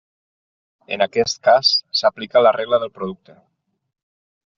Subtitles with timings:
[0.95, 3.37] En aquest cas s'aplica la regla del producte.